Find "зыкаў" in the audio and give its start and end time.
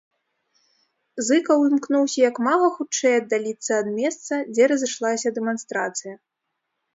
1.25-1.59